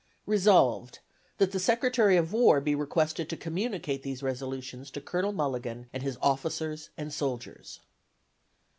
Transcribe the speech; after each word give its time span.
Resolved, 0.25 0.97
That 1.37 1.51
the 1.51 1.59
Secretary 1.59 2.17
of 2.17 2.33
War 2.33 2.59
be 2.59 2.73
requested 2.73 3.29
to 3.29 3.37
communicate 3.37 4.01
these 4.01 4.23
resolutions 4.23 4.89
to 4.89 4.99
Colonel 4.99 5.31
Mulligan 5.31 5.89
and 5.93 6.01
his 6.01 6.17
officers 6.23 6.89
and 6.97 7.13
soldiers. 7.13 7.81